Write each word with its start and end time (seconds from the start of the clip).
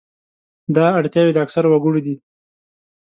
دا 0.75 0.85
اړتیاوې 0.99 1.31
د 1.33 1.37
اکثرو 1.45 1.71
وګړو 1.71 1.99
دي. 2.05 2.15